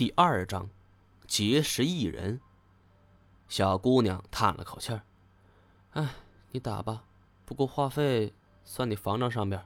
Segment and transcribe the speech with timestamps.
[0.00, 0.66] 第二章，
[1.26, 2.40] 结识一人。
[3.48, 5.02] 小姑娘叹了口气儿
[5.92, 6.08] ：“哎，
[6.52, 7.04] 你打吧，
[7.44, 8.32] 不过话费
[8.64, 9.62] 算你房账上边。”“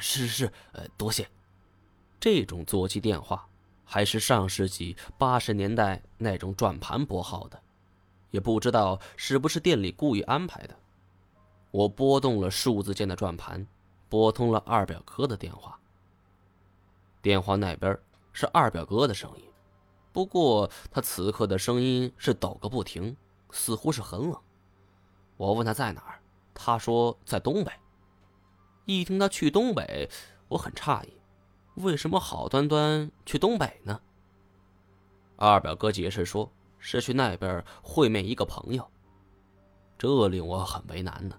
[0.00, 1.28] 是是是，呃，多谢。”
[2.18, 3.46] 这种座机电话
[3.84, 7.60] 还是上世纪八十年代那种转盘拨号的，
[8.30, 10.74] 也不知道是不是店里故意安排的。
[11.70, 13.66] 我拨动了数字键的转盘，
[14.08, 15.78] 拨通了二表哥的电话。
[17.20, 17.94] 电话那边
[18.32, 19.44] 是二表哥的声音。
[20.16, 23.14] 不过他此刻的声音是抖个不停，
[23.50, 24.40] 似乎是很冷。
[25.36, 26.22] 我问他在哪儿，
[26.54, 27.70] 他说在东北。
[28.86, 30.08] 一听他去东北，
[30.48, 31.12] 我很诧异，
[31.74, 34.00] 为什么好端端去东北呢？
[35.36, 38.90] 二表哥解释说是去那边会面一个朋友。
[39.98, 41.38] 这令我很为难呢。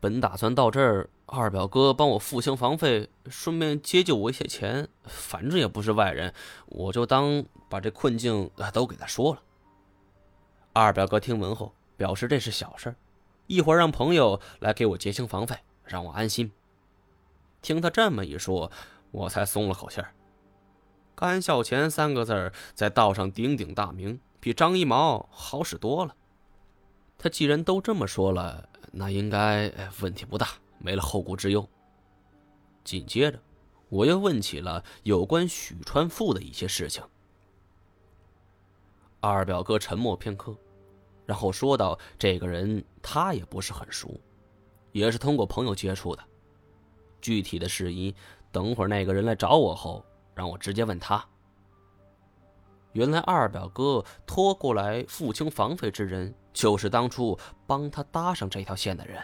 [0.00, 6.34] 本打算到这儿，二表哥帮我付清房费，顺便接济我一些钱，反正也不是外人，
[6.66, 7.44] 我就当。
[7.70, 9.40] 把这困境都给他说了。
[10.72, 12.96] 二表哥听闻后表示这是小事，
[13.46, 16.50] 一会儿让朋友来给我结清房费，让我安心。
[17.62, 18.72] 听他这么一说，
[19.12, 20.12] 我才松了口气儿。
[21.14, 26.16] 甘孝钱三个字在道上鼎鼎大名，比张一毛好使多了。
[27.16, 30.48] 他既然都这么说了，那应该问题不大，
[30.80, 31.64] 没了后顾之忧。
[32.82, 33.38] 紧接着，
[33.88, 37.04] 我又问起了有关许川富的一些事情。
[39.20, 40.56] 二表哥沉默片刻，
[41.26, 44.18] 然后说道：“这个人他也不是很熟，
[44.92, 46.24] 也是通过朋友接触的。
[47.20, 48.14] 具体的事宜，
[48.50, 50.02] 等会儿那个人来找我后，
[50.34, 51.22] 让我直接问他。”
[52.92, 59.22] 原来二表哥拖过来付清房费之人，就是当初帮他搭上这条线的人。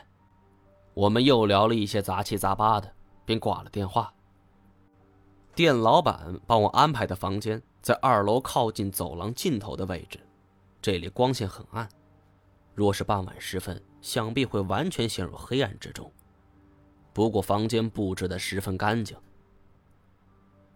[0.96, 2.90] 我们又聊了一些杂七杂八的，
[3.26, 4.14] 便挂了电话。
[5.54, 7.62] 店老板帮我安排的房间。
[7.82, 10.18] 在二楼靠近走廊尽头的位置，
[10.82, 11.88] 这里光线很暗，
[12.74, 16.10] 若是傍晚时分，想必会完全陷入黑暗之中。
[17.12, 19.16] 不过房间布置的十分干净。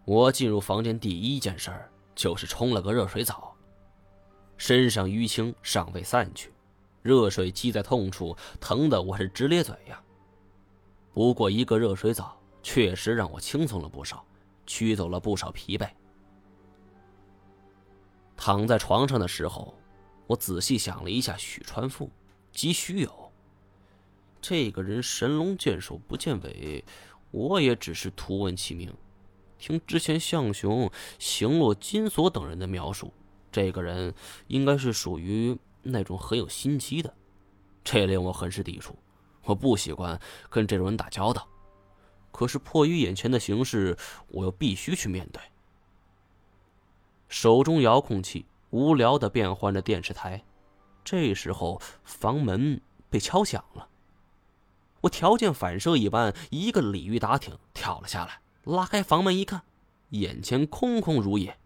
[0.05, 1.69] 我进入房间第一件事
[2.15, 3.53] 就是冲了个热水澡，
[4.55, 6.53] 身上淤青尚未散去，
[7.01, 10.01] 热水积在痛处，疼得我是直咧嘴呀。
[11.13, 14.25] 不过一个热水澡确实让我轻松了不少，
[14.65, 15.89] 驱走了不少疲惫。
[18.37, 19.73] 躺在床上的时候，
[20.27, 22.09] 我仔细想了一下许川富，
[22.51, 23.31] 及许有。
[24.41, 26.83] 这个人神龙见首不见尾，
[27.29, 28.91] 我也只是图闻其名。
[29.59, 30.89] 听之前向雄、
[31.19, 33.13] 行洛、金锁等人的描述，
[33.51, 34.11] 这个人
[34.47, 37.13] 应该是属于那种很有心机的，
[37.83, 38.95] 这令我很是抵触。
[39.43, 40.19] 我不喜欢
[40.49, 41.47] 跟这种人打交道，
[42.31, 43.97] 可是迫于眼前的形势，
[44.27, 45.41] 我又必须去面对。
[47.27, 50.43] 手中遥控器无聊的变换着电视台，
[51.03, 53.87] 这时候房门被敲响了。
[55.01, 59.63] 我条件反射一般，一个鲤鱼打挺跳了下来，拉开房门一看，
[60.09, 61.57] 眼前空空如也，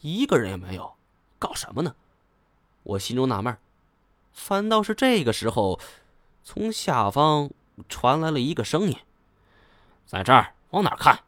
[0.00, 0.94] 一个人也没有。
[1.40, 1.96] 搞什么呢？
[2.84, 3.56] 我心中纳闷，
[4.32, 5.80] 反倒是这个时候，
[6.50, 7.50] 从下方
[7.90, 8.96] 传来了一个声音
[10.08, 11.24] ：“在这儿，往哪看？”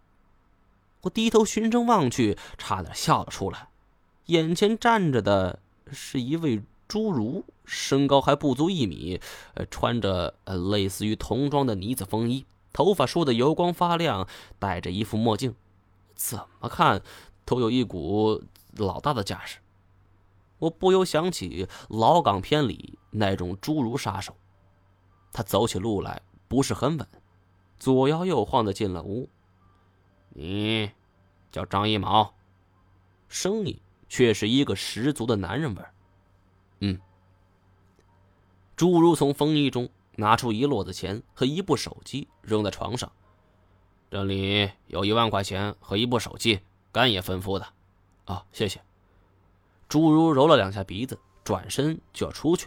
[1.02, 3.68] 我低头循声望去，差点笑了出来。
[4.24, 5.58] 眼前站着的
[5.92, 9.20] 是一位侏儒，身高还不足一米，
[9.70, 14.26] 穿着呃类似于童装的呢子风衣，头发梳得油光发亮，
[14.58, 15.54] 戴着一副墨镜，
[16.14, 17.02] 怎么看
[17.44, 18.42] 都有一股
[18.74, 19.58] 老大的架势。
[20.60, 24.34] 我不由想起老港片里那种侏儒杀手，
[25.32, 27.08] 他走起路来不是很稳，
[27.78, 29.28] 左摇右晃的进了屋。
[30.30, 30.90] 你
[31.50, 32.34] 叫张一毛，
[33.28, 33.80] 声音。
[34.12, 35.94] 却是一个十足的男人味儿。
[36.80, 37.00] 嗯，
[38.76, 43.12] 侏儒从风衣中拿出一摞子钱和一部手机，扔在床上。
[44.10, 46.58] 这里有一万块钱和一部手机，
[46.90, 47.64] 干爷吩咐的。
[48.24, 48.82] 啊，谢谢。
[49.88, 52.66] 侏儒揉了两下鼻子，转身就要出去。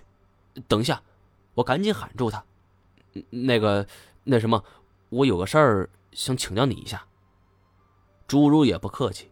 [0.70, 1.04] 等一下，
[1.56, 2.46] 我赶紧喊住他。
[3.30, 3.86] 那个，
[4.24, 4.64] 那什么，
[5.10, 7.06] 我有个事儿想请教你一下。
[8.28, 9.32] 侏儒也不客气。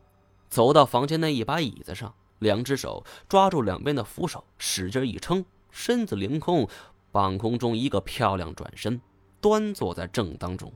[0.50, 6.68] 走到房间那一把椅子上，两只手抓住两边的扶手，使劲一撑，身子凌空，
[7.10, 9.00] 半空中一个漂亮转身，
[9.39, 10.74] 端坐在正当中，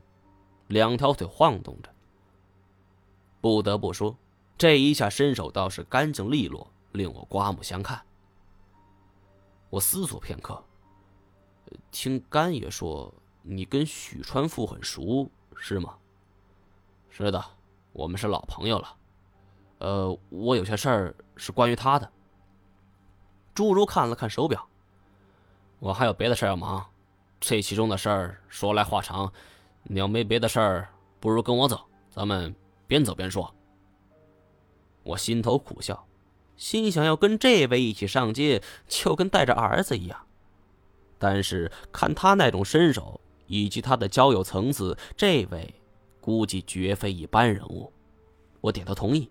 [0.68, 1.90] 两条腿晃动着。
[3.42, 4.16] 不得不说，
[4.56, 8.02] 这一下身手倒是干净利落，令我刮目相看。
[9.68, 10.64] 我思索片刻，
[11.90, 15.96] 听干爷说你跟许川富很熟，是吗？
[17.10, 17.44] 是的，
[17.92, 18.96] 我们是老朋友了。
[19.78, 22.10] 呃，我有些事儿是关于他的。
[23.54, 24.66] 朱儒看了看手表，
[25.78, 26.84] 我还有别的事儿要忙，
[27.40, 29.32] 这其中的事儿说来话长，
[29.84, 30.88] 你要没别的事儿，
[31.20, 31.80] 不如跟我走，
[32.10, 32.54] 咱们
[32.86, 33.54] 边走边说。
[35.02, 36.06] 我心头苦笑，
[36.56, 40.26] 心想要跟这位一起上街，就跟带着儿子一样。
[41.18, 45.74] 但是看他那种身手以及他的交友层次，这位
[46.20, 47.92] 估计绝非一般人物。
[48.60, 49.30] 我点头同意。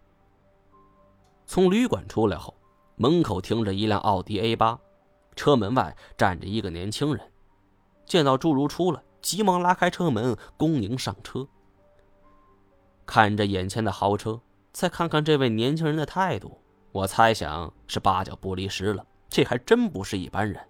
[1.46, 2.54] 从旅馆出来后。
[2.98, 4.80] 门口停着一辆奥迪 A 八，
[5.36, 7.30] 车门外站着一个年轻人。
[8.06, 11.46] 见到朱如出来，急忙拉开车门，恭迎上车。
[13.06, 14.40] 看着眼前的豪车，
[14.72, 16.58] 再看看这位年轻人的态度，
[16.94, 19.06] 我猜想是八九不离十了。
[19.28, 20.66] 这还真不是一般人。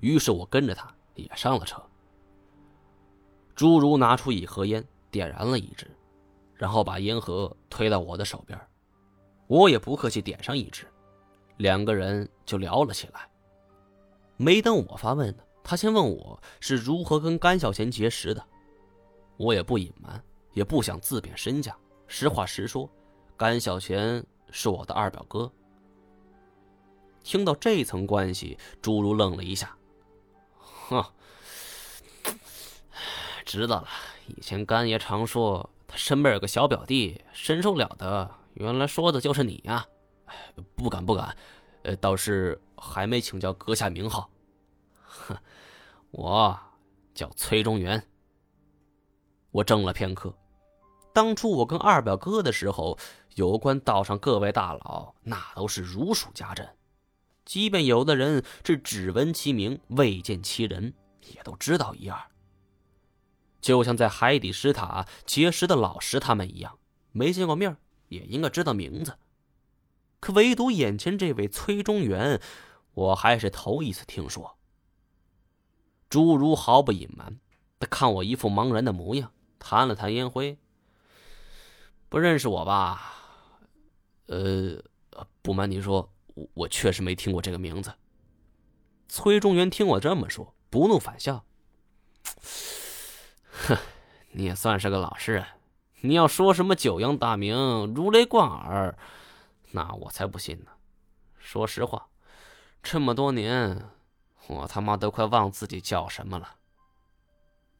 [0.00, 1.82] 于是我跟着他也上了车。
[3.54, 5.90] 朱如拿出一盒烟，点燃了一支，
[6.54, 8.60] 然后把烟盒推到我的手边。
[9.46, 10.86] 我也不客气，点上一支，
[11.56, 13.28] 两个人就聊了起来。
[14.36, 18.44] 没等我发问呢，他先问我是如何跟甘小贤结识的。
[19.38, 20.22] 我也不隐瞒，
[20.52, 21.74] 也不想自贬身价，
[22.06, 22.90] 实话实说，
[23.36, 25.50] 甘小贤是我的二表哥。
[27.22, 29.76] 听到这层关系，朱如愣了一下，
[30.88, 31.04] 哼，
[33.44, 33.88] 知道了。
[34.26, 38.30] 以前甘爷常说他身边有个小表弟，身手了得。
[38.54, 39.86] 原来说的就是你呀！
[40.74, 41.36] 不敢不敢，
[41.82, 44.30] 呃，倒是还没请教阁下名号。
[45.02, 45.36] 哼，
[46.10, 46.58] 我
[47.14, 48.02] 叫崔中原。
[49.50, 50.34] 我怔了片刻，
[51.12, 52.98] 当初我跟二表哥的时候，
[53.34, 56.75] 有关道上各位大佬，那都是如数家珍。
[57.46, 60.92] 即便有的人是只闻其名未见其人，
[61.32, 62.20] 也都知道一二。
[63.60, 66.78] 就像在海底石塔结识的老石他们一样，
[67.12, 67.76] 没见过面
[68.08, 69.16] 也应该知道名字，
[70.20, 72.40] 可唯独眼前这位崔中原，
[72.94, 74.58] 我还是头一次听说。
[76.08, 77.38] 朱如毫不隐瞒，
[77.78, 80.58] 他看我一副茫然的模样，弹了弹烟灰。
[82.08, 83.14] 不认识我吧？
[84.26, 84.82] 呃，
[85.42, 86.12] 不瞒你说，
[86.54, 87.92] 我确实没听过这个名字。
[89.08, 91.44] 崔中原听我这么说，不怒反笑
[93.50, 93.76] ：“哼，
[94.32, 95.46] 你也算是个老实人。”
[96.02, 98.96] 你要说什么九阳大名如雷贯耳，
[99.72, 100.70] 那我才不信呢。
[101.38, 102.08] 说实话，
[102.82, 103.88] 这么多年，
[104.46, 106.56] 我他妈都快忘自己叫什么了。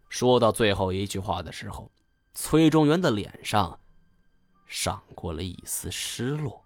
[0.08, 1.92] 说到最后一句话的时候，
[2.32, 3.78] 崔中原的脸上
[4.66, 6.64] 闪过了一丝失落。